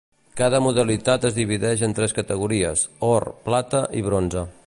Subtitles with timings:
[0.39, 4.47] Cada modalitat es divideix en tres categories, or, plata i bronze.